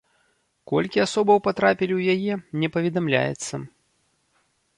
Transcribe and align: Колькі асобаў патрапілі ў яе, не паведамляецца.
Колькі 0.71 1.03
асобаў 1.05 1.37
патрапілі 1.47 1.93
ў 1.99 2.15
яе, 2.15 2.33
не 2.65 2.71
паведамляецца. 2.77 3.61